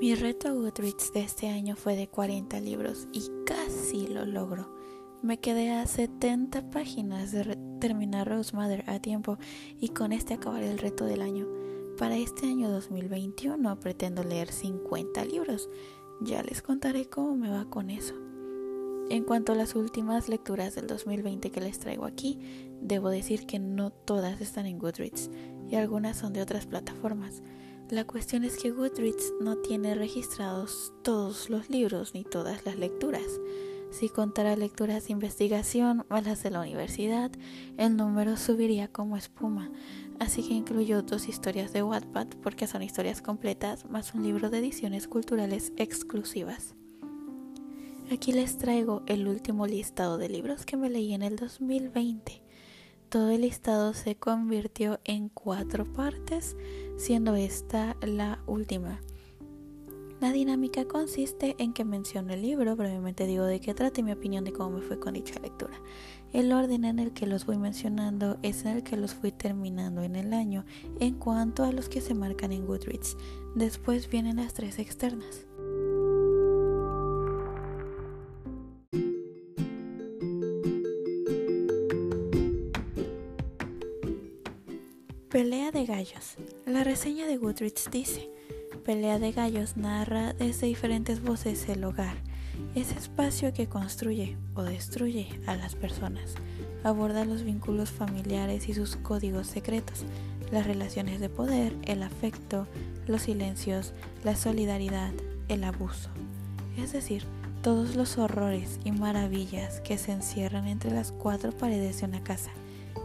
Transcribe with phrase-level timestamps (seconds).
[0.00, 4.74] Mi reto Goodreads de este año fue de 40 libros y casi lo logro.
[5.20, 9.36] Me quedé a 70 páginas de terminar Rose Mother a tiempo
[9.78, 11.46] y con este acabaré el reto del año.
[11.98, 15.68] Para este año 2021 pretendo leer 50 libros.
[16.22, 18.14] Ya les contaré cómo me va con eso.
[19.10, 22.38] En cuanto a las últimas lecturas del 2020 que les traigo aquí,
[22.80, 25.30] debo decir que no todas están en Goodreads
[25.68, 27.42] y algunas son de otras plataformas.
[27.90, 33.40] La cuestión es que Goodreads no tiene registrados todos los libros ni todas las lecturas.
[33.90, 37.32] Si contara lecturas de investigación o las de la universidad,
[37.78, 39.72] el número subiría como espuma.
[40.20, 44.58] Así que incluyo dos historias de Wattpad porque son historias completas más un libro de
[44.58, 46.76] ediciones culturales exclusivas.
[48.12, 52.49] Aquí les traigo el último listado de libros que me leí en el 2020
[53.10, 56.56] todo el listado se convirtió en cuatro partes,
[56.96, 59.00] siendo esta la última.
[60.20, 64.12] La dinámica consiste en que menciono el libro, brevemente digo de qué trata y mi
[64.12, 65.74] opinión de cómo me fue con dicha lectura.
[66.32, 70.02] El orden en el que los voy mencionando es en el que los fui terminando
[70.02, 70.64] en el año
[71.00, 73.16] en cuanto a los que se marcan en Goodreads.
[73.56, 75.49] Después vienen las tres externas.
[85.30, 86.34] Pelea de gallos.
[86.66, 88.28] La reseña de Goodreads dice,
[88.84, 92.16] Pelea de gallos narra desde diferentes voces el hogar,
[92.74, 96.34] ese espacio que construye o destruye a las personas.
[96.82, 100.04] Aborda los vínculos familiares y sus códigos secretos,
[100.50, 102.66] las relaciones de poder, el afecto,
[103.06, 103.92] los silencios,
[104.24, 105.12] la solidaridad,
[105.46, 106.10] el abuso.
[106.76, 107.22] Es decir,
[107.62, 112.50] todos los horrores y maravillas que se encierran entre las cuatro paredes de una casa,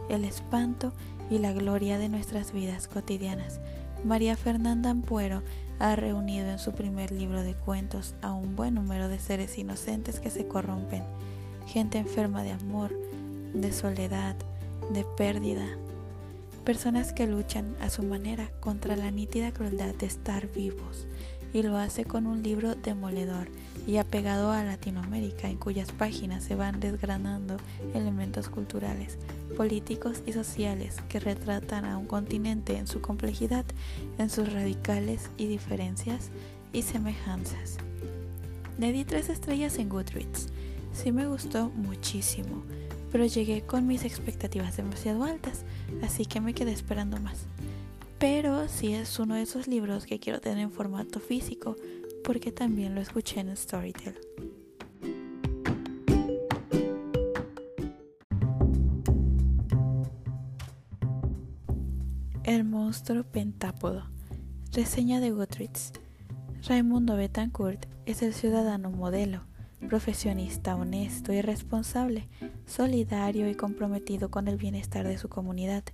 [0.08, 0.92] el espanto
[1.30, 3.60] y la gloria de nuestras vidas cotidianas.
[4.04, 5.42] María Fernanda Ampuero
[5.78, 10.20] ha reunido en su primer libro de cuentos a un buen número de seres inocentes
[10.20, 11.02] que se corrompen,
[11.66, 12.92] gente enferma de amor,
[13.52, 14.36] de soledad,
[14.92, 15.66] de pérdida,
[16.64, 21.06] personas que luchan a su manera contra la nítida crueldad de estar vivos,
[21.52, 23.48] y lo hace con un libro demoledor
[23.86, 27.56] y apegado a Latinoamérica, en cuyas páginas se van desgranando
[27.94, 29.16] elementos culturales,
[29.56, 33.64] políticos y sociales que retratan a un continente en su complejidad,
[34.18, 36.30] en sus radicales y diferencias
[36.72, 37.78] y semejanzas.
[38.78, 40.48] Le di tres estrellas en Goodreads.
[40.92, 42.64] Sí me gustó muchísimo,
[43.12, 45.62] pero llegué con mis expectativas demasiado altas,
[46.02, 47.46] así que me quedé esperando más.
[48.18, 51.76] Pero sí es uno de esos libros que quiero tener en formato físico,
[52.24, 54.18] porque también lo escuché en Storytel.
[62.44, 64.04] El monstruo pentápodo.
[64.72, 65.92] Reseña de Goodreads.
[66.66, 69.42] Raimundo Betancourt es el ciudadano modelo,
[69.88, 72.28] profesionista honesto y responsable,
[72.66, 75.84] solidario y comprometido con el bienestar de su comunidad.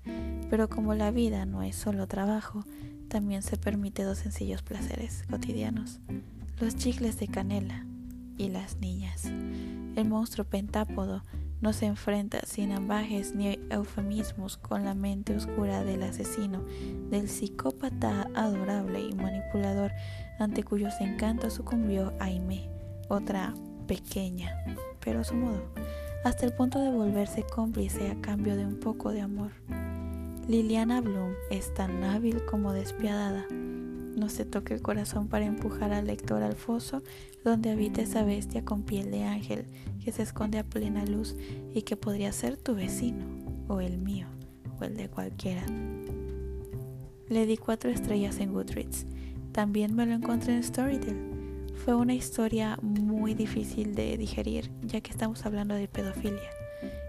[0.53, 2.63] Pero como la vida no es solo trabajo,
[3.09, 5.99] también se permite dos sencillos placeres cotidianos,
[6.61, 7.87] los chicles de canela
[8.37, 9.25] y las niñas.
[9.25, 11.23] El monstruo pentápodo
[11.63, 16.63] no se enfrenta sin ambajes ni eufemismos con la mente oscura del asesino,
[17.09, 19.91] del psicópata adorable y manipulador
[20.39, 22.69] ante cuyos encantos sucumbió Aime,
[23.09, 23.55] otra
[23.87, 24.55] pequeña,
[25.01, 25.73] pero a su modo,
[26.27, 29.53] hasta el punto de volverse cómplice a cambio de un poco de amor.
[30.49, 33.47] Liliana Bloom es tan hábil como despiadada
[34.17, 37.03] no se toque el corazón para empujar al lector al foso
[37.45, 39.65] donde habita esa bestia con piel de ángel
[40.05, 41.35] que se esconde a plena luz
[41.75, 43.25] y que podría ser tu vecino,
[43.69, 44.27] o el mío,
[44.79, 45.65] o el de cualquiera.
[47.29, 49.07] Le di cuatro estrellas en Goodreads.
[49.53, 51.17] También me lo encontré en Storytel.
[51.85, 56.62] Fue una historia muy difícil de digerir, ya que estamos hablando de pedofilia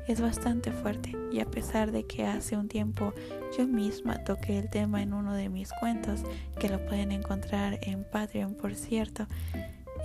[0.07, 3.13] es bastante fuerte y a pesar de que hace un tiempo
[3.57, 6.23] yo misma toqué el tema en uno de mis cuentos,
[6.59, 9.27] que lo pueden encontrar en Patreon por cierto,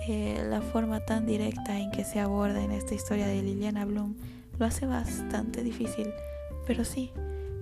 [0.07, 4.15] eh, la forma tan directa en que se aborda en esta historia de Liliana Bloom
[4.57, 6.11] lo hace bastante difícil,
[6.65, 7.11] pero sí,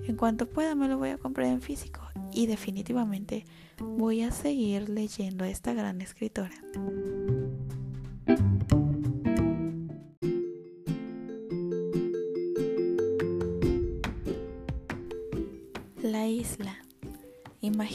[0.07, 2.01] en cuanto pueda me lo voy a comprar en físico
[2.31, 3.45] y definitivamente
[3.79, 6.53] voy a seguir leyendo a esta gran escritora.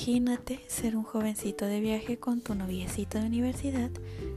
[0.04, 3.88] Imagínate ser un jovencito de viaje con tu noviecito de universidad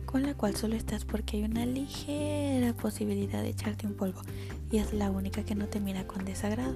[0.06, 4.22] con la cual solo estás porque hay una ligera posibilidad de echarte un polvo
[4.72, 6.76] y es la única que no te mira con desagrado.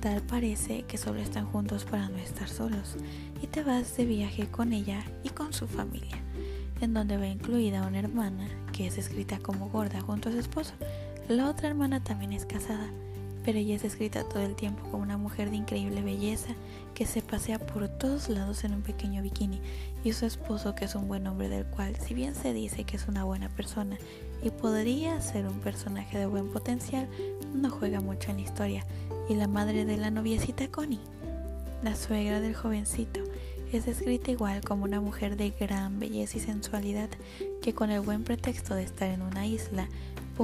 [0.00, 2.96] tal parece que solo están juntos para no estar solos
[3.42, 6.16] y te vas de viaje con ella y con su familia,
[6.80, 10.72] en donde va incluida una hermana que es escrita como gorda junto a su esposo.
[11.28, 12.90] La otra hermana también es casada,
[13.44, 16.54] pero ella es escrita todo el tiempo como una mujer de increíble belleza
[16.94, 19.60] que se pasea por todos lados en un pequeño bikini.
[20.04, 22.96] Y su esposo que es un buen hombre del cual si bien se dice que
[22.96, 23.96] es una buena persona
[24.42, 27.08] y podría ser un personaje de buen potencial,
[27.54, 28.86] no juega mucho en la historia.
[29.28, 31.00] Y la madre de la noviecita Connie,
[31.82, 33.20] la suegra del jovencito,
[33.72, 37.08] es descrita igual como una mujer de gran belleza y sensualidad
[37.62, 39.88] que con el buen pretexto de estar en una isla,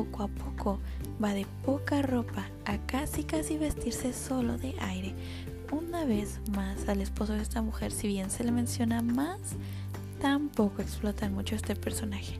[0.04, 0.78] poco a poco
[1.22, 5.12] va de poca ropa a casi casi vestirse solo de aire.
[5.72, 9.40] Una vez más al esposo de esta mujer, si bien se le menciona más,
[10.20, 12.38] tampoco explotan mucho este personaje.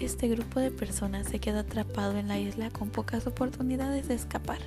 [0.00, 4.60] Este grupo de personas se queda atrapado en la isla con pocas oportunidades de escapar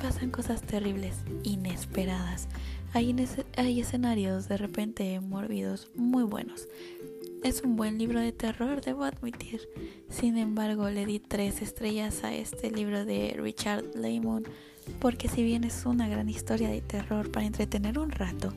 [0.00, 1.14] pasan cosas terribles,
[1.44, 2.48] inesperadas.
[2.94, 3.14] Hay,
[3.56, 6.66] hay escenarios de repente morbidos muy buenos.
[7.42, 9.68] Es un buen libro de terror, debo admitir.
[10.08, 14.44] Sin embargo, le di tres estrellas a este libro de Richard Lemon
[15.00, 18.52] porque si bien es una gran historia de terror para entretener un rato,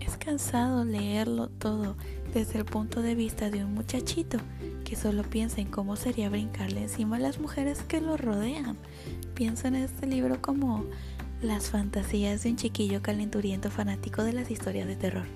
[0.00, 1.94] es cansado leerlo todo
[2.32, 4.38] desde el punto de vista de un muchachito
[4.82, 8.78] que solo piensa en cómo sería brincarle encima a las mujeres que lo rodean.
[9.34, 10.86] Pienso en este libro como
[11.42, 15.26] las fantasías de un chiquillo calenturiento fanático de las historias de terror.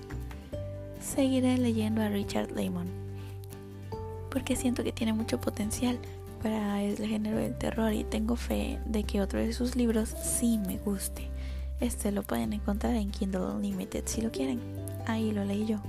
[1.05, 3.05] Seguiré leyendo a Richard Lemon
[4.35, 5.97] porque siento que tiene mucho potencial
[6.43, 10.57] para el género del terror y tengo fe de que otro de sus libros sí
[10.57, 11.29] me guste.
[11.79, 14.59] Este lo pueden encontrar en Kindle Unlimited si lo quieren.
[15.07, 15.79] Ahí lo leí yo.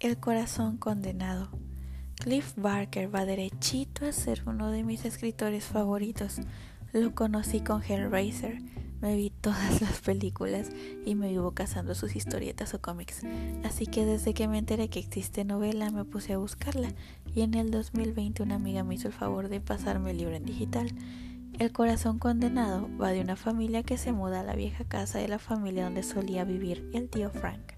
[0.00, 1.50] El corazón condenado.
[2.14, 6.40] Cliff Barker va derechito a ser uno de mis escritores favoritos.
[6.92, 8.60] Lo conocí con Hellraiser,
[9.00, 10.70] me vi todas las películas
[11.04, 13.22] y me vivo cazando sus historietas o cómics.
[13.64, 16.88] Así que desde que me enteré que existe novela me puse a buscarla
[17.34, 20.44] y en el 2020 una amiga me hizo el favor de pasarme el libro en
[20.44, 20.90] digital.
[21.58, 25.28] El corazón condenado va de una familia que se muda a la vieja casa de
[25.28, 27.75] la familia donde solía vivir el tío Frank.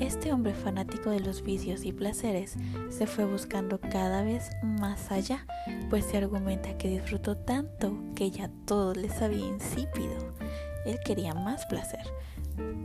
[0.00, 2.54] Este hombre fanático de los vicios y placeres
[2.90, 5.46] se fue buscando cada vez más allá,
[5.88, 10.34] pues se argumenta que disfrutó tanto que ya todo le sabía insípido.
[10.84, 12.00] Él quería más placer.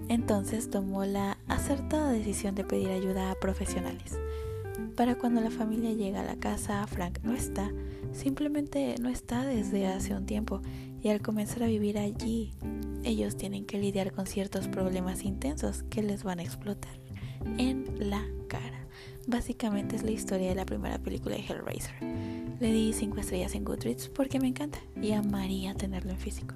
[0.08, 4.18] Entonces tomó la acertada decisión de pedir ayuda a profesionales.
[4.96, 7.72] Para cuando la familia llega a la casa, Frank no está,
[8.12, 10.62] simplemente no está desde hace un tiempo
[11.02, 12.54] y al comenzar a vivir allí,
[13.04, 17.00] ellos tienen que lidiar con ciertos problemas intensos que les van a explotar
[17.58, 18.86] en la cara.
[19.28, 21.94] Básicamente es la historia de la primera película de Hellraiser.
[22.60, 26.56] Le di 5 estrellas en Goodreads porque me encanta y amaría tenerlo en físico.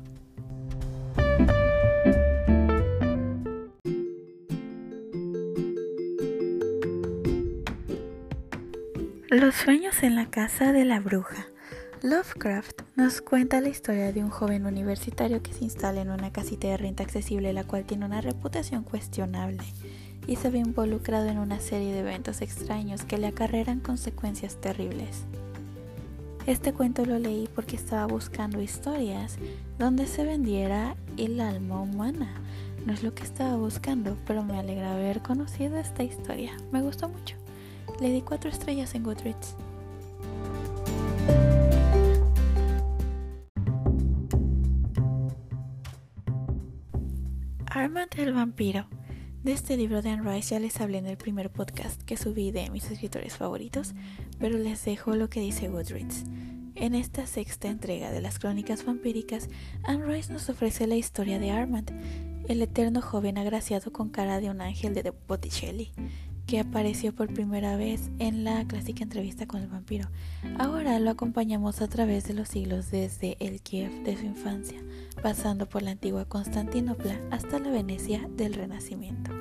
[9.30, 11.48] Los sueños en la casa de la bruja.
[12.04, 16.68] Lovecraft nos cuenta la historia de un joven universitario que se instala en una casita
[16.68, 19.64] de renta accesible la cual tiene una reputación cuestionable
[20.28, 25.24] y se ve involucrado en una serie de eventos extraños que le acarreran consecuencias terribles.
[26.46, 29.38] Este cuento lo leí porque estaba buscando historias
[29.80, 32.36] donde se vendiera el alma humana.
[32.86, 36.52] No es lo que estaba buscando, pero me alegra haber conocido esta historia.
[36.72, 37.38] Me gustó mucho.
[38.00, 39.56] Le di cuatro estrellas en Goodreads.
[48.14, 48.88] Armand el vampiro.
[49.44, 52.52] De este libro de Anne Rice ya les hablé en el primer podcast que subí
[52.52, 53.96] de mis escritores favoritos,
[54.40, 56.26] pero les dejo lo que dice Goodreads.
[56.76, 59.50] En esta sexta entrega de las crónicas vampíricas,
[59.84, 61.92] Anne Rice nos ofrece la historia de Armand,
[62.48, 65.92] el eterno joven agraciado con cara de un ángel de Botticelli,
[66.48, 70.10] que apareció por primera vez en la clásica entrevista con el vampiro.
[70.60, 74.82] Ahora lo acompañamos a través de los siglos desde el Kiev de su infancia,
[75.22, 79.32] pasando por la antigua Constantinopla hasta la Venecia del Renacimiento.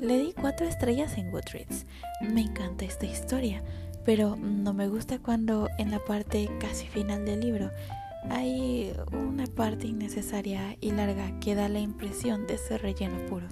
[0.00, 1.86] Le di cuatro estrellas en Goodreads.
[2.22, 3.62] Me encanta esta historia,
[4.04, 7.70] pero no me gusta cuando en la parte casi final del libro
[8.30, 13.46] hay una parte innecesaria y larga que da la impresión de ser relleno puro.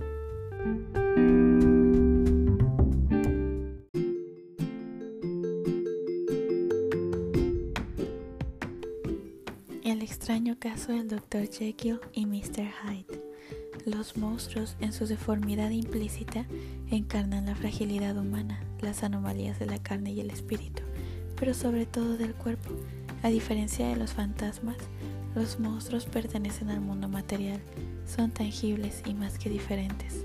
[10.60, 11.48] Caso del Dr.
[11.48, 12.68] Jekyll y Mr.
[12.68, 13.22] Hyde.
[13.86, 16.44] Los monstruos, en su deformidad implícita,
[16.90, 20.82] Encarnan la fragilidad humana, las anomalías de la carne y el espíritu,
[21.38, 22.70] pero sobre todo del cuerpo.
[23.22, 24.76] A diferencia de los fantasmas,
[25.36, 27.60] los monstruos pertenecen al mundo material,
[28.06, 30.24] son tangibles y más que diferentes,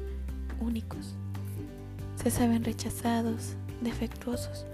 [0.59, 1.13] únicos.
[2.15, 4.65] Se saben rechazados, defectuosos,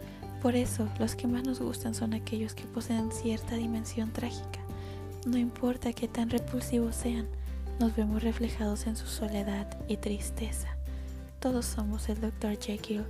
[0.41, 4.60] por eso los que más nos gustan son aquellos que poseen cierta dimensión trágica.
[5.25, 7.27] No importa qué tan repulsivos sean,
[7.79, 10.69] nos vemos reflejados en su soledad y tristeza.
[11.39, 12.57] Todos somos el Dr.
[12.59, 13.03] Jekyll,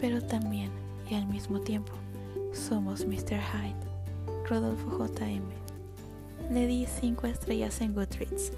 [0.00, 0.70] pero también
[1.10, 1.92] y al mismo tiempo
[2.54, 3.40] somos Mr.
[3.40, 3.90] Hyde.
[4.48, 5.44] Rodolfo J.M.
[6.50, 8.52] Le di 5 estrellas en Goodreads.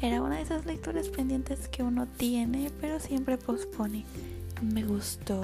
[0.00, 4.04] Era una de esas lecturas pendientes que uno tiene, pero siempre pospone.
[4.62, 5.42] Me gustó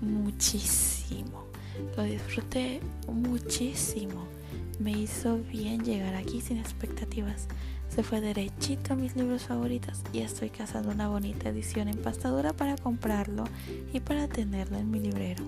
[0.00, 1.44] muchísimo.
[1.96, 4.39] Lo disfruté muchísimo.
[4.80, 7.48] Me hizo bien llegar aquí sin expectativas.
[7.90, 12.54] Se fue derechito a mis libros favoritos y estoy cazando una bonita edición en pastadura
[12.54, 13.44] para comprarlo
[13.92, 15.44] y para tenerlo en mi librero.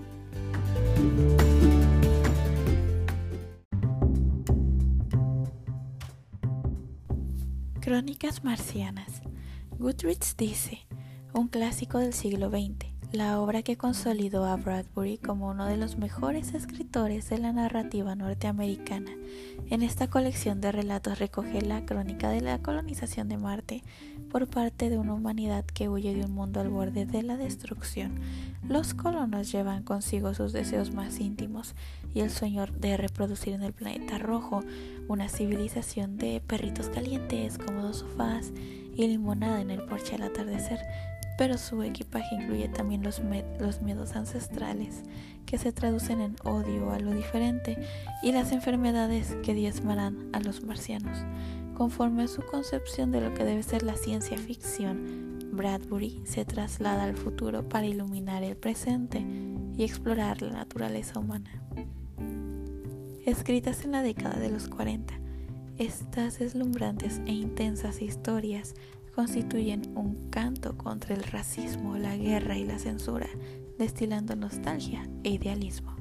[7.81, 9.23] Crónicas Marcianas.
[9.79, 10.85] Goodreads dice,
[11.33, 15.99] un clásico del siglo XX la obra que consolidó a Bradbury como uno de los
[15.99, 19.11] mejores escritores de la narrativa norteamericana.
[19.69, 23.83] En esta colección de relatos recoge la crónica de la colonización de Marte
[24.31, 28.19] por parte de una humanidad que huye de un mundo al borde de la destrucción.
[28.67, 31.75] Los colonos llevan consigo sus deseos más íntimos
[32.15, 34.63] y el sueño de reproducir en el planeta rojo
[35.07, 38.51] una civilización de perritos calientes, cómodos sofás
[38.95, 40.79] y limonada en el porche al atardecer
[41.37, 43.21] pero su equipaje incluye también los,
[43.81, 45.03] miedos ancestrales
[45.45, 47.77] que se traducen en odio a lo diferente
[48.21, 51.17] y las enfermedades que diezmarán a los marcianos.
[51.75, 57.03] Conforme a su concepción de lo que debe ser la ciencia ficción, Bradbury se traslada
[57.03, 59.25] al futuro para iluminar el presente
[59.75, 61.49] y explorar la naturaleza humana.
[63.25, 65.13] Escritas en la década de los 40,
[65.77, 68.75] estas deslumbrantes e intensas historias
[69.15, 73.27] constituyen un canto contra el racismo, la guerra y la censura,
[73.77, 75.95] destilando nostalgia e idealismo.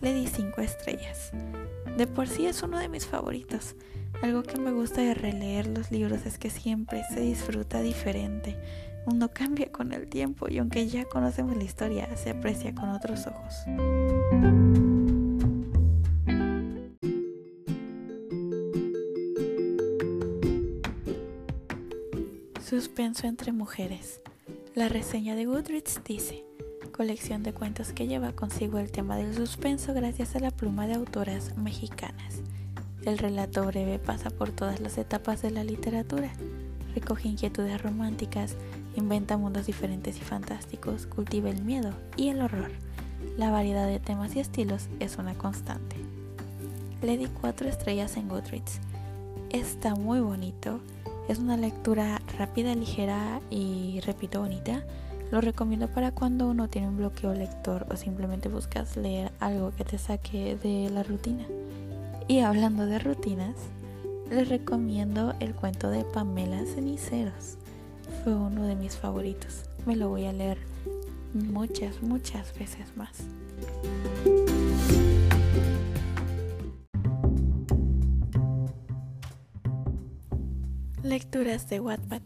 [0.00, 1.32] Le di 5 estrellas.
[1.96, 3.74] De por sí es uno de mis favoritos.
[4.22, 8.56] Algo que me gusta de releer los libros es que siempre se disfruta diferente.
[9.06, 13.26] Uno cambia con el tiempo y aunque ya conocemos la historia, se aprecia con otros
[13.26, 14.85] ojos.
[22.68, 24.20] Suspenso entre mujeres.
[24.74, 26.42] La reseña de Goodreads dice,
[26.90, 30.94] colección de cuentos que lleva consigo el tema del suspenso gracias a la pluma de
[30.94, 32.40] autoras mexicanas.
[33.04, 36.32] El relato breve pasa por todas las etapas de la literatura,
[36.92, 38.56] recoge inquietudes románticas,
[38.96, 42.72] inventa mundos diferentes y fantásticos, cultiva el miedo y el horror.
[43.38, 45.94] La variedad de temas y estilos es una constante.
[47.00, 48.80] Le di cuatro estrellas en Goodreads.
[49.50, 50.80] Está muy bonito
[51.28, 54.82] es una lectura rápida, ligera y, repito, bonita.
[55.30, 59.84] Lo recomiendo para cuando uno tiene un bloqueo lector o simplemente buscas leer algo que
[59.84, 61.44] te saque de la rutina.
[62.28, 63.56] Y hablando de rutinas,
[64.30, 67.56] les recomiendo el cuento de Pamela Ceniceros.
[68.22, 69.64] Fue uno de mis favoritos.
[69.84, 70.58] Me lo voy a leer
[71.34, 73.22] muchas, muchas veces más.
[81.06, 82.22] Lecturas de Wattpad.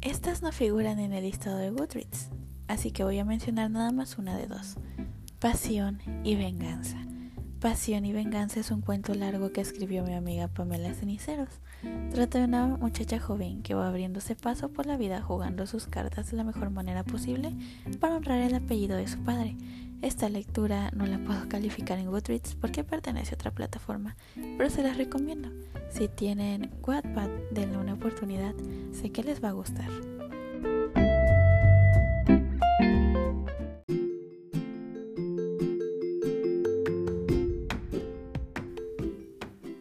[0.00, 2.30] Estas no figuran en el listado de Goodreads,
[2.66, 4.78] así que voy a mencionar nada más una de dos.
[5.38, 6.98] Pasión y venganza.
[7.60, 11.60] Pasión y venganza es un cuento largo que escribió mi amiga Pamela Ceniceros.
[12.12, 16.28] Trata de una muchacha joven que va abriéndose paso por la vida jugando sus cartas
[16.28, 17.52] de la mejor manera posible
[18.00, 19.56] para honrar el apellido de su padre
[20.02, 24.16] esta lectura no la puedo calificar en Goodreads porque pertenece a otra plataforma,
[24.56, 25.50] pero se las recomiendo.
[25.90, 28.54] Si tienen Wattpad, denle una oportunidad,
[28.92, 29.90] sé que les va a gustar.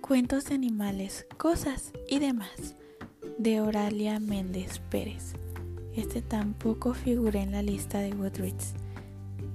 [0.01, 2.75] Cuentos de animales, cosas y demás,
[3.37, 5.33] de Oralia Méndez Pérez.
[5.93, 8.84] Este tampoco figura en la lista de Goodreads.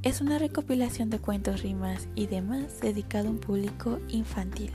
[0.02, 4.70] Es una recopilación de cuentos, rimas y demás dedicado a un público infantil.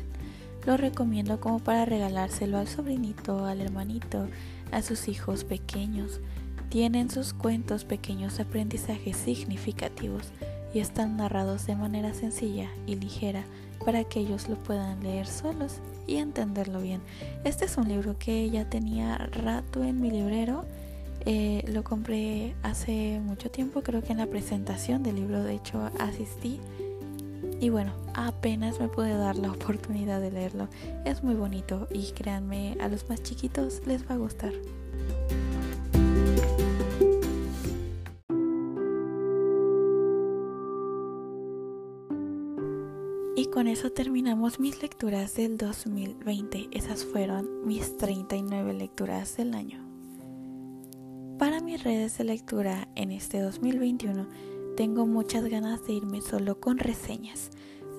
[0.67, 4.27] Lo recomiendo como para regalárselo al sobrinito, al hermanito,
[4.71, 6.19] a sus hijos pequeños.
[6.69, 10.31] Tienen sus cuentos pequeños aprendizajes significativos
[10.75, 13.45] y están narrados de manera sencilla y ligera
[13.83, 17.01] para que ellos lo puedan leer solos y entenderlo bien.
[17.43, 20.65] Este es un libro que ya tenía rato en mi librero
[21.25, 25.89] Eh, lo compré hace mucho tiempo, creo que en la presentación del libro de hecho
[25.99, 26.59] asistí.
[27.59, 30.67] Y bueno, apenas me pude dar la oportunidad de leerlo.
[31.03, 34.53] Es muy bonito y créanme, a los más chiquitos les va a gustar.
[43.37, 46.69] Y con eso terminamos mis lecturas del 2020.
[46.71, 49.84] Esas fueron mis 39 lecturas del año.
[51.85, 54.27] Redes de lectura en este 2021
[54.75, 57.51] tengo muchas ganas de irme solo con reseñas.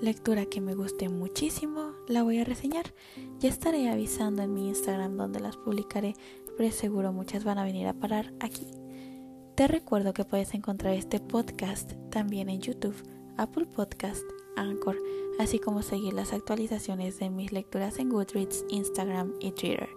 [0.03, 2.93] Lectura que me guste muchísimo, la voy a reseñar.
[3.39, 6.15] Ya estaré avisando en mi Instagram donde las publicaré,
[6.57, 8.67] pero seguro muchas van a venir a parar aquí.
[9.55, 13.01] Te recuerdo que puedes encontrar este podcast también en YouTube,
[13.37, 14.25] Apple Podcast,
[14.57, 15.01] Anchor,
[15.39, 19.89] así como seguir las actualizaciones de mis lecturas en Goodreads, Instagram y Twitter.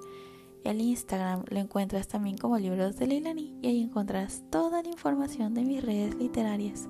[0.63, 5.53] El Instagram lo encuentras también como Libros de Leilani y ahí encontrarás toda la información
[5.53, 6.87] de mis redes literarias.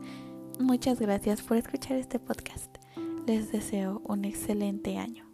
[0.59, 2.75] Muchas gracias por escuchar este podcast.
[3.25, 5.28] Les deseo un excelente año.